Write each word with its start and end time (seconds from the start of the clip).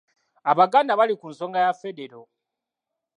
Abaganda 0.51 0.97
bali 0.99 1.13
ku 1.19 1.25
nsonga 1.31 1.57
ya 1.65 1.73
Federo. 1.81 2.21